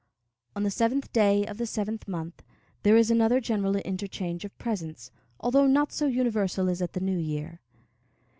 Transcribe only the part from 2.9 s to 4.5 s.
is another general interchange